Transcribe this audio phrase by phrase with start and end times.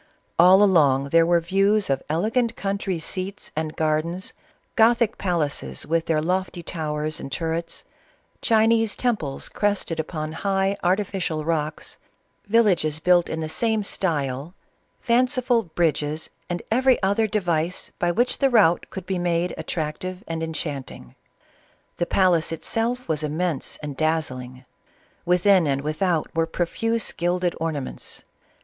[0.39, 4.33] All along there were views of elegant country seats and gardens,
[4.75, 7.83] gothic palaces with their lofty towers and turrets,
[8.41, 11.97] Chinese temples crested upon high artificial rocks,
[12.47, 14.53] villages built in the sam^t) lev
[14.99, 20.41] fanciful bridges, and every other device by which the route could be made attractive and
[20.41, 21.13] enchanting.
[21.97, 24.65] The palace itself was immense and dazzling;
[25.25, 28.23] within and without were pro fuse gilded ornaments.